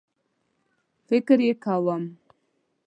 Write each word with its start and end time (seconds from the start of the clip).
فکر 1.07 1.37
یې 1.47 1.53
کوم 1.63 2.03